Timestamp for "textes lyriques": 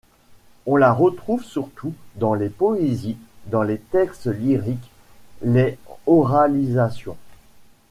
3.77-4.89